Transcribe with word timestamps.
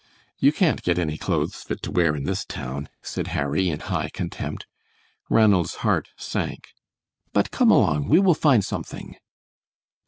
"You 0.39 0.51
can't 0.51 0.81
get 0.81 0.97
any 0.97 1.15
clothes 1.15 1.61
fit 1.61 1.83
to 1.83 1.91
wear 1.91 2.15
in 2.15 2.23
this 2.23 2.43
town," 2.43 2.89
said 3.03 3.27
Harry, 3.37 3.69
in 3.69 3.81
high 3.81 4.09
contempt. 4.09 4.65
Ranald's 5.29 5.75
heart 5.85 6.09
sank. 6.17 6.69
"But 7.33 7.51
come 7.51 7.69
along, 7.69 8.07
we 8.09 8.17
will 8.19 8.33
find 8.33 8.65
something." 8.65 9.17